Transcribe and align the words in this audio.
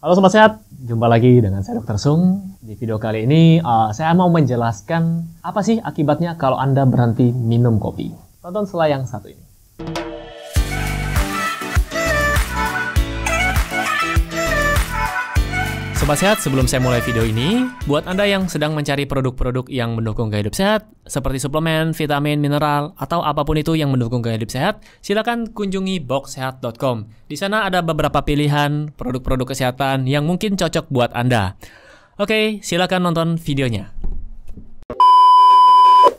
Halo 0.00 0.16
Sobat 0.16 0.32
Sehat, 0.32 0.52
jumpa 0.80 1.12
lagi 1.12 1.44
dengan 1.44 1.60
saya 1.60 1.84
Dr. 1.84 2.00
Sung. 2.00 2.56
Di 2.64 2.72
video 2.72 2.96
kali 2.96 3.28
ini 3.28 3.60
uh, 3.60 3.92
saya 3.92 4.16
mau 4.16 4.32
menjelaskan 4.32 5.28
apa 5.44 5.60
sih 5.60 5.76
akibatnya 5.76 6.40
kalau 6.40 6.56
Anda 6.56 6.88
berhenti 6.88 7.28
minum 7.28 7.76
kopi. 7.76 8.08
Tonton 8.40 8.64
setelah 8.64 8.96
yang 8.96 9.04
satu 9.04 9.28
ini. 9.28 9.49
Sobat 16.10 16.26
Sehat, 16.26 16.38
sebelum 16.42 16.66
saya 16.66 16.82
mulai 16.82 16.98
video 17.06 17.22
ini, 17.22 17.70
buat 17.86 18.02
Anda 18.02 18.26
yang 18.26 18.50
sedang 18.50 18.74
mencari 18.74 19.06
produk-produk 19.06 19.70
yang 19.70 19.94
mendukung 19.94 20.26
gaya 20.26 20.42
hidup 20.42 20.58
sehat, 20.58 20.90
seperti 21.06 21.38
suplemen, 21.38 21.94
vitamin, 21.94 22.42
mineral, 22.42 22.98
atau 22.98 23.22
apa 23.22 23.46
pun 23.46 23.54
itu 23.54 23.78
yang 23.78 23.94
mendukung 23.94 24.18
gaya 24.18 24.34
hidup 24.34 24.50
sehat, 24.50 24.82
silakan 25.06 25.54
kunjungi 25.54 26.02
boxsehat.com. 26.02 27.06
Di 27.30 27.38
sana 27.38 27.62
ada 27.62 27.78
beberapa 27.86 28.26
pilihan 28.26 28.90
produk-produk 28.98 29.54
kesehatan 29.54 30.10
yang 30.10 30.26
mungkin 30.26 30.58
cocok 30.58 30.90
buat 30.90 31.14
Anda. 31.14 31.54
Oke, 32.18 32.58
silakan 32.58 33.06
nonton 33.06 33.38
videonya. 33.38 33.94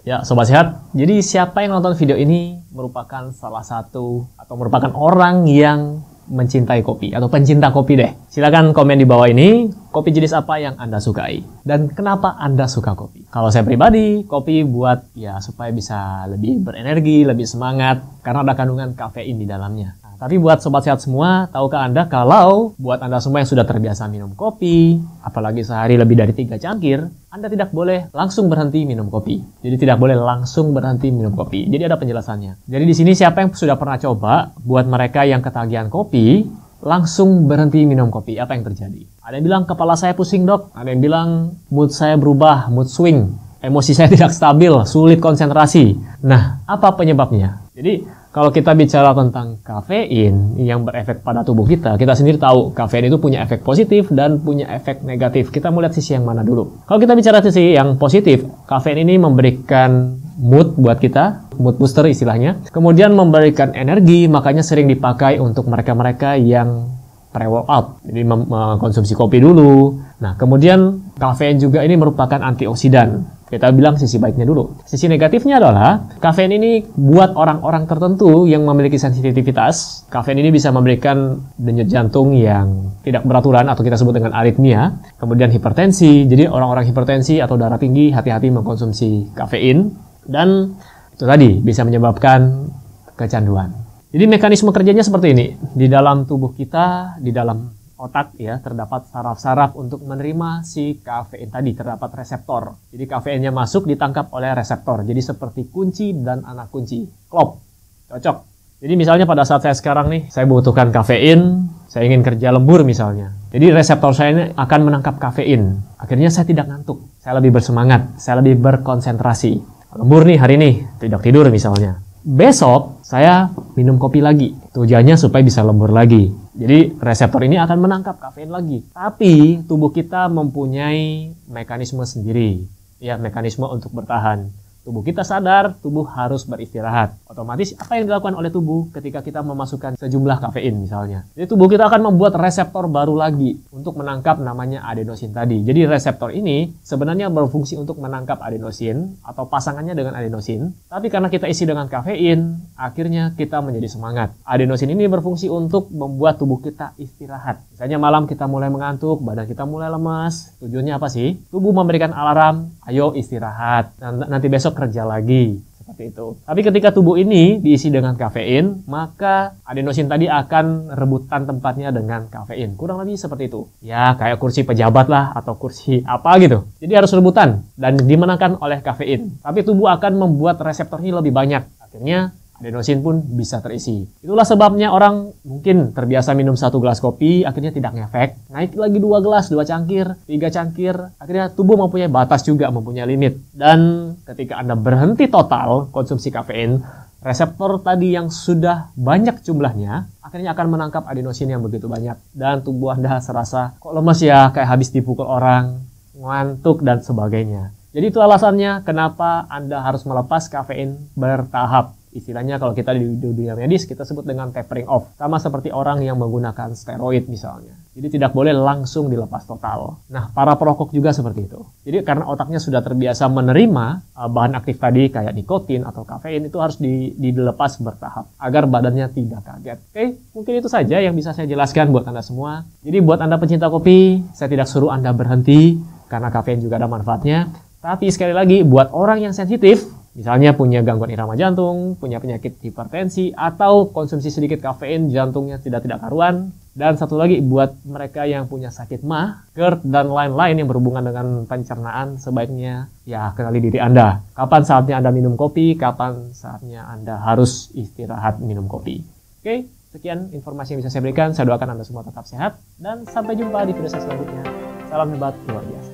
Ya, 0.08 0.24
Sobat 0.24 0.48
Sehat, 0.48 0.88
jadi 0.96 1.20
siapa 1.20 1.68
yang 1.68 1.76
nonton 1.76 2.00
video 2.00 2.16
ini 2.16 2.64
merupakan 2.72 3.28
salah 3.36 3.68
satu 3.68 4.24
atau 4.40 4.56
merupakan 4.56 4.96
orang 4.96 5.52
yang 5.52 6.08
mencintai 6.32 6.82
kopi 6.82 7.12
atau 7.12 7.28
pencinta 7.28 7.70
kopi 7.70 8.00
deh. 8.00 8.12
Silakan 8.32 8.72
komen 8.72 8.98
di 8.98 9.06
bawah 9.06 9.28
ini 9.28 9.70
kopi 9.92 10.16
jenis 10.16 10.34
apa 10.34 10.58
yang 10.58 10.80
Anda 10.80 10.98
sukai 10.98 11.44
dan 11.68 11.92
kenapa 11.92 12.40
Anda 12.40 12.66
suka 12.66 12.96
kopi. 12.98 13.28
Kalau 13.30 13.52
saya 13.54 13.68
pribadi, 13.68 14.24
kopi 14.26 14.66
buat 14.66 15.14
ya 15.14 15.38
supaya 15.44 15.70
bisa 15.70 16.26
lebih 16.32 16.64
berenergi, 16.66 17.28
lebih 17.28 17.46
semangat 17.46 18.02
karena 18.24 18.48
ada 18.48 18.56
kandungan 18.58 18.98
kafein 18.98 19.38
di 19.38 19.46
dalamnya. 19.46 20.01
Tapi 20.22 20.38
buat 20.38 20.62
sobat 20.62 20.86
sehat 20.86 21.02
semua, 21.02 21.50
tahukah 21.50 21.82
Anda 21.82 22.06
kalau 22.06 22.78
buat 22.78 23.02
Anda 23.02 23.18
semua 23.18 23.42
yang 23.42 23.50
sudah 23.50 23.66
terbiasa 23.66 24.06
minum 24.06 24.38
kopi, 24.38 25.02
apalagi 25.26 25.66
sehari 25.66 25.98
lebih 25.98 26.14
dari 26.14 26.30
tiga 26.38 26.62
cangkir, 26.62 27.10
Anda 27.34 27.50
tidak 27.50 27.74
boleh 27.74 28.14
langsung 28.14 28.46
berhenti 28.46 28.86
minum 28.86 29.10
kopi. 29.10 29.42
Jadi 29.66 29.82
tidak 29.82 29.98
boleh 29.98 30.14
langsung 30.14 30.78
berhenti 30.78 31.10
minum 31.10 31.34
kopi. 31.34 31.66
Jadi 31.66 31.90
ada 31.90 31.98
penjelasannya. 31.98 32.70
Jadi 32.70 32.84
di 32.86 32.94
sini 32.94 33.18
siapa 33.18 33.42
yang 33.42 33.50
sudah 33.58 33.74
pernah 33.82 33.98
coba 33.98 34.54
buat 34.62 34.86
mereka 34.86 35.26
yang 35.26 35.42
ketagihan 35.42 35.90
kopi, 35.90 36.46
langsung 36.86 37.50
berhenti 37.50 37.82
minum 37.90 38.14
kopi, 38.14 38.38
apa 38.38 38.54
yang 38.54 38.62
terjadi? 38.62 39.02
Ada 39.26 39.42
yang 39.42 39.46
bilang 39.50 39.64
kepala 39.66 39.98
saya 39.98 40.14
pusing 40.14 40.46
dok, 40.46 40.70
ada 40.78 40.86
yang 40.94 41.02
bilang 41.02 41.58
mood 41.74 41.90
saya 41.90 42.14
berubah, 42.14 42.70
mood 42.70 42.94
swing, 42.94 43.26
emosi 43.58 43.98
saya 43.98 44.06
tidak 44.14 44.38
stabil, 44.38 44.70
sulit 44.86 45.18
konsentrasi. 45.18 45.98
Nah, 46.22 46.62
apa 46.70 46.94
penyebabnya? 46.94 47.74
Jadi 47.74 48.21
kalau 48.32 48.48
kita 48.48 48.72
bicara 48.72 49.12
tentang 49.12 49.60
kafein 49.60 50.56
yang 50.56 50.88
berefek 50.88 51.20
pada 51.20 51.44
tubuh 51.44 51.68
kita, 51.68 52.00
kita 52.00 52.16
sendiri 52.16 52.40
tahu 52.40 52.72
kafein 52.72 53.12
itu 53.12 53.20
punya 53.20 53.44
efek 53.44 53.60
positif 53.60 54.08
dan 54.08 54.40
punya 54.40 54.72
efek 54.72 55.04
negatif. 55.04 55.52
Kita 55.52 55.68
mau 55.68 55.84
lihat 55.84 55.92
sisi 55.92 56.16
yang 56.16 56.24
mana 56.24 56.40
dulu. 56.40 56.88
Kalau 56.88 56.96
kita 56.96 57.12
bicara 57.12 57.44
sisi 57.44 57.76
yang 57.76 58.00
positif, 58.00 58.48
kafein 58.72 59.04
ini 59.04 59.20
memberikan 59.20 60.16
mood 60.40 60.80
buat 60.80 61.04
kita, 61.04 61.52
mood 61.60 61.76
booster 61.76 62.08
istilahnya. 62.08 62.64
Kemudian 62.72 63.12
memberikan 63.12 63.76
energi, 63.76 64.32
makanya 64.32 64.64
sering 64.64 64.88
dipakai 64.88 65.36
untuk 65.44 65.68
mereka-mereka 65.68 66.40
yang 66.40 66.88
pre-workout. 67.36 68.00
Jadi 68.08 68.22
mengkonsumsi 68.24 69.12
kopi 69.12 69.44
dulu. 69.44 70.00
Nah, 70.24 70.40
kemudian 70.40 71.04
kafein 71.20 71.60
juga 71.60 71.84
ini 71.84 72.00
merupakan 72.00 72.40
antioksidan 72.40 73.41
kita 73.52 73.68
bilang 73.76 74.00
sisi 74.00 74.16
baiknya 74.16 74.48
dulu. 74.48 74.80
Sisi 74.88 75.12
negatifnya 75.12 75.60
adalah 75.60 76.08
kafein 76.24 76.56
ini 76.56 76.88
buat 76.96 77.36
orang-orang 77.36 77.84
tertentu 77.84 78.48
yang 78.48 78.64
memiliki 78.64 78.96
sensitivitas. 78.96 80.08
Kafein 80.08 80.40
ini 80.40 80.56
bisa 80.56 80.72
memberikan 80.72 81.36
denyut 81.60 81.92
jantung 81.92 82.32
yang 82.32 82.96
tidak 83.04 83.28
beraturan 83.28 83.68
atau 83.68 83.84
kita 83.84 84.00
sebut 84.00 84.16
dengan 84.16 84.32
aritmia. 84.32 84.96
Kemudian 85.20 85.52
hipertensi. 85.52 86.24
Jadi 86.32 86.48
orang-orang 86.48 86.88
hipertensi 86.88 87.44
atau 87.44 87.60
darah 87.60 87.76
tinggi 87.76 88.16
hati-hati 88.16 88.48
mengkonsumsi 88.56 89.36
kafein. 89.36 89.92
Dan 90.24 90.72
itu 91.12 91.28
tadi 91.28 91.60
bisa 91.60 91.84
menyebabkan 91.84 92.72
kecanduan. 93.20 93.76
Jadi 94.16 94.32
mekanisme 94.32 94.72
kerjanya 94.72 95.04
seperti 95.04 95.36
ini. 95.36 95.60
Di 95.76 95.92
dalam 95.92 96.24
tubuh 96.24 96.56
kita, 96.56 97.20
di 97.20 97.36
dalam 97.36 97.81
otak 98.02 98.34
ya 98.42 98.58
terdapat 98.58 99.06
saraf-saraf 99.14 99.78
untuk 99.78 100.02
menerima 100.02 100.66
si 100.66 100.98
kafein 100.98 101.54
tadi 101.54 101.78
terdapat 101.78 102.10
reseptor. 102.18 102.90
Jadi 102.90 103.06
kafeinnya 103.06 103.54
masuk 103.54 103.86
ditangkap 103.86 104.34
oleh 104.34 104.58
reseptor. 104.58 105.06
Jadi 105.06 105.22
seperti 105.22 105.70
kunci 105.70 106.18
dan 106.18 106.42
anak 106.42 106.74
kunci. 106.74 107.06
Klop. 107.30 107.62
Cocok. 108.10 108.38
Jadi 108.82 108.94
misalnya 108.98 109.30
pada 109.30 109.46
saat 109.46 109.62
saya 109.62 109.78
sekarang 109.78 110.10
nih, 110.10 110.34
saya 110.34 110.50
butuhkan 110.50 110.90
kafein, 110.90 111.70
saya 111.86 112.10
ingin 112.10 112.26
kerja 112.26 112.50
lembur 112.50 112.82
misalnya. 112.82 113.30
Jadi 113.54 113.70
reseptor 113.70 114.18
saya 114.18 114.30
ini 114.34 114.44
akan 114.58 114.80
menangkap 114.90 115.22
kafein. 115.22 115.78
Akhirnya 116.02 116.34
saya 116.34 116.50
tidak 116.50 116.66
ngantuk, 116.66 116.98
saya 117.22 117.38
lebih 117.38 117.54
bersemangat, 117.54 118.18
saya 118.18 118.42
lebih 118.42 118.58
berkonsentrasi. 118.58 119.62
Lembur 120.02 120.26
nih 120.26 120.42
hari 120.42 120.58
ini, 120.58 120.72
tidak 120.98 121.22
tidur 121.22 121.46
misalnya. 121.54 122.02
Besok 122.22 123.02
saya 123.02 123.50
minum 123.74 123.98
kopi 123.98 124.22
lagi. 124.22 124.54
Tujuannya 124.78 125.18
supaya 125.18 125.42
bisa 125.42 125.66
lembur 125.66 125.90
lagi. 125.90 126.30
Jadi 126.54 126.94
reseptor 127.02 127.42
ini 127.42 127.58
akan 127.58 127.78
menangkap 127.82 128.22
kafein 128.22 128.54
lagi. 128.54 128.86
Tapi 128.94 129.66
tubuh 129.66 129.90
kita 129.90 130.30
mempunyai 130.30 131.34
mekanisme 131.50 132.06
sendiri. 132.06 132.62
Ya, 133.02 133.18
mekanisme 133.18 133.66
untuk 133.66 133.90
bertahan 133.98 134.54
tubuh 134.82 135.06
kita 135.06 135.22
sadar, 135.22 135.78
tubuh 135.80 136.06
harus 136.10 136.44
beristirahat. 136.46 137.18
Otomatis 137.30 137.78
apa 137.78 138.02
yang 138.02 138.10
dilakukan 138.10 138.34
oleh 138.34 138.50
tubuh 138.50 138.90
ketika 138.90 139.22
kita 139.22 139.46
memasukkan 139.46 139.96
sejumlah 139.96 140.38
kafein 140.42 140.76
misalnya. 140.82 141.24
Jadi 141.38 141.46
tubuh 141.48 141.70
kita 141.70 141.88
akan 141.88 142.12
membuat 142.12 142.36
reseptor 142.38 142.90
baru 142.90 143.14
lagi 143.14 143.62
untuk 143.70 143.96
menangkap 143.96 144.42
namanya 144.42 144.84
adenosin 144.84 145.32
tadi. 145.32 145.62
Jadi 145.62 145.86
reseptor 145.86 146.34
ini 146.34 146.74
sebenarnya 146.82 147.30
berfungsi 147.30 147.78
untuk 147.78 148.02
menangkap 148.02 148.42
adenosin 148.42 149.22
atau 149.22 149.46
pasangannya 149.46 149.94
dengan 149.94 150.18
adenosin. 150.18 150.74
Tapi 150.90 151.08
karena 151.14 151.30
kita 151.30 151.46
isi 151.46 151.70
dengan 151.70 151.86
kafein, 151.86 152.58
akhirnya 152.76 153.38
kita 153.38 153.62
menjadi 153.62 153.88
semangat. 153.88 154.34
Adenosin 154.44 154.92
ini 154.92 155.06
berfungsi 155.06 155.48
untuk 155.48 155.94
membuat 155.94 156.42
tubuh 156.42 156.58
kita 156.60 156.98
istirahat. 156.98 157.62
Misalnya 157.72 158.02
malam 158.02 158.26
kita 158.26 158.50
mulai 158.50 158.74
mengantuk, 158.74 159.22
badan 159.22 159.46
kita 159.46 159.64
mulai 159.64 159.94
lemas. 159.94 160.58
Tujuannya 160.60 160.94
apa 160.98 161.08
sih? 161.08 161.38
Tubuh 161.54 161.72
memberikan 161.72 162.12
alarm, 162.12 162.74
ayo 162.90 163.14
istirahat. 163.14 163.96
Nanti 164.02 164.48
besok 164.50 164.71
besok 164.72 164.88
kerja 164.88 165.04
lagi 165.04 165.60
seperti 165.76 166.16
itu. 166.16 166.40
Tapi 166.48 166.60
ketika 166.64 166.96
tubuh 166.96 167.20
ini 167.20 167.60
diisi 167.60 167.92
dengan 167.92 168.16
kafein, 168.16 168.88
maka 168.88 169.60
adenosin 169.68 170.08
tadi 170.08 170.32
akan 170.32 170.96
rebutan 170.96 171.44
tempatnya 171.44 171.92
dengan 171.92 172.32
kafein. 172.32 172.80
Kurang 172.80 173.04
lebih 173.04 173.20
seperti 173.20 173.52
itu. 173.52 173.68
Ya, 173.84 174.16
kayak 174.16 174.40
kursi 174.40 174.64
pejabat 174.64 175.12
lah 175.12 175.36
atau 175.36 175.60
kursi 175.60 176.00
apa 176.08 176.40
gitu. 176.40 176.64
Jadi 176.80 176.94
harus 176.96 177.12
rebutan 177.12 177.68
dan 177.76 178.00
dimenangkan 178.00 178.56
oleh 178.64 178.80
kafein. 178.80 179.36
Tapi 179.44 179.68
tubuh 179.68 179.92
akan 179.92 180.16
membuat 180.16 180.64
reseptornya 180.64 181.20
lebih 181.20 181.36
banyak. 181.36 181.68
Akhirnya 181.84 182.32
adenosin 182.62 183.02
pun 183.02 183.20
bisa 183.20 183.60
terisi. 183.60 184.06
Itulah 184.22 184.46
sebabnya 184.46 184.94
orang 184.94 185.34
mungkin 185.42 185.92
terbiasa 185.92 186.38
minum 186.38 186.54
satu 186.54 186.78
gelas 186.78 187.02
kopi, 187.02 187.42
akhirnya 187.42 187.74
tidak 187.74 187.98
ngefek. 187.98 188.54
Naik 188.54 188.78
lagi 188.78 188.98
dua 189.02 189.20
gelas, 189.20 189.50
dua 189.50 189.66
cangkir, 189.66 190.14
tiga 190.30 190.54
cangkir, 190.54 190.96
akhirnya 191.18 191.50
tubuh 191.50 191.76
mempunyai 191.76 192.08
batas 192.08 192.46
juga, 192.46 192.70
mempunyai 192.70 193.10
limit. 193.10 193.42
Dan 193.52 194.14
ketika 194.24 194.62
Anda 194.62 194.78
berhenti 194.78 195.26
total 195.26 195.90
konsumsi 195.90 196.30
kafein, 196.30 196.80
reseptor 197.26 197.82
tadi 197.82 198.14
yang 198.14 198.30
sudah 198.30 198.94
banyak 198.94 199.42
jumlahnya 199.42 200.22
akhirnya 200.32 200.56
akan 200.56 200.68
menangkap 200.72 201.04
adenosin 201.12 201.52
yang 201.52 201.60
begitu 201.60 201.92
banyak. 201.92 202.16
Dan 202.32 202.64
tubuh 202.64 202.96
Anda 202.96 203.20
serasa 203.20 203.76
kok 203.84 203.92
lemes 203.92 204.24
ya, 204.24 204.48
kayak 204.56 204.70
habis 204.72 204.88
dipukul 204.96 205.28
orang, 205.28 205.84
ngantuk, 206.16 206.88
dan 206.88 207.04
sebagainya. 207.04 207.76
Jadi 207.92 208.08
itu 208.08 208.24
alasannya 208.24 208.88
kenapa 208.88 209.44
Anda 209.52 209.84
harus 209.84 210.08
melepas 210.08 210.48
kafein 210.48 211.12
bertahap. 211.20 212.00
Istilahnya 212.12 212.60
kalau 212.60 212.76
kita 212.76 212.92
di 212.92 213.08
dunia 213.16 213.56
medis 213.56 213.88
kita 213.88 214.04
sebut 214.04 214.28
dengan 214.28 214.52
tapering 214.52 214.88
off. 214.92 215.16
Sama 215.16 215.40
seperti 215.40 215.72
orang 215.72 216.04
yang 216.04 216.20
menggunakan 216.20 216.76
steroid 216.76 217.32
misalnya. 217.32 217.72
Jadi 217.92 218.20
tidak 218.20 218.32
boleh 218.32 218.56
langsung 218.56 219.12
dilepas 219.12 219.44
total. 219.44 220.00
Nah, 220.08 220.32
para 220.32 220.56
perokok 220.56 220.96
juga 220.96 221.12
seperti 221.12 221.48
itu. 221.48 221.60
Jadi 221.84 222.08
karena 222.08 222.24
otaknya 222.28 222.60
sudah 222.60 222.80
terbiasa 222.80 223.28
menerima 223.28 224.16
uh, 224.16 224.30
bahan 224.32 224.56
aktif 224.56 224.80
tadi 224.80 225.12
kayak 225.12 225.36
nikotin 225.36 225.84
atau 225.84 226.08
kafein 226.08 226.48
itu 226.48 226.56
harus 226.56 226.80
di, 226.80 227.12
dilepas 227.20 227.80
bertahap 227.84 228.32
agar 228.40 228.64
badannya 228.68 229.12
tidak 229.12 229.44
kaget. 229.44 229.80
Oke, 229.92 230.06
mungkin 230.36 230.54
itu 230.64 230.70
saja 230.72 231.04
yang 231.04 231.16
bisa 231.16 231.36
saya 231.36 231.48
jelaskan 231.48 231.92
buat 231.92 232.08
Anda 232.08 232.24
semua. 232.24 232.64
Jadi 232.80 233.04
buat 233.04 233.20
Anda 233.20 233.36
pencinta 233.36 233.68
kopi, 233.68 234.24
saya 234.32 234.48
tidak 234.48 234.72
suruh 234.72 234.92
Anda 234.92 235.12
berhenti 235.12 235.76
karena 236.08 236.32
kafein 236.32 236.64
juga 236.64 236.80
ada 236.80 236.88
manfaatnya. 236.88 237.52
Tapi 237.84 238.08
sekali 238.08 238.32
lagi 238.32 238.64
buat 238.64 238.94
orang 238.96 239.26
yang 239.26 239.34
sensitif 239.36 240.01
Misalnya 240.12 240.52
punya 240.52 240.84
gangguan 240.84 241.12
irama 241.12 241.40
jantung, 241.40 241.96
punya 241.96 242.20
penyakit 242.20 242.60
hipertensi, 242.60 243.32
atau 243.32 243.88
konsumsi 243.90 244.28
sedikit 244.28 244.60
kafein 244.60 245.08
jantungnya 245.08 245.60
tidak 245.60 245.88
tidak 245.88 246.04
karuan. 246.04 246.52
Dan 246.72 246.96
satu 246.96 247.20
lagi 247.20 247.44
buat 247.44 247.84
mereka 247.84 248.24
yang 248.24 248.48
punya 248.48 248.72
sakit 248.72 249.04
mah, 249.04 249.48
GERD, 249.56 249.88
dan 249.88 250.08
lain-lain 250.08 250.56
yang 250.56 250.68
berhubungan 250.72 251.04
dengan 251.04 251.44
pencernaan, 251.44 252.16
sebaiknya 252.20 252.88
ya 253.04 253.36
kenali 253.36 253.60
diri 253.60 253.80
Anda. 253.80 254.24
Kapan 254.36 254.62
saatnya 254.64 254.96
Anda 255.00 255.12
minum 255.12 255.36
kopi, 255.36 255.76
kapan 255.76 256.32
saatnya 256.32 256.88
Anda 256.88 257.20
harus 257.20 257.72
istirahat 257.76 258.40
minum 258.40 258.72
kopi. 258.72 259.04
Oke, 259.44 259.68
Sekian 259.92 260.32
informasi 260.32 260.72
yang 260.72 260.80
bisa 260.80 260.88
saya 260.88 261.04
berikan. 261.04 261.36
Saya 261.36 261.52
doakan 261.52 261.76
Anda 261.76 261.84
semua 261.84 262.08
tetap 262.08 262.24
sehat. 262.24 262.56
Dan 262.80 263.04
sampai 263.04 263.36
jumpa 263.36 263.68
di 263.68 263.76
video 263.76 263.92
saya 263.92 264.08
selanjutnya. 264.08 264.44
Salam 264.88 265.12
hebat 265.12 265.36
luar 265.52 265.68
biasa. 265.68 265.91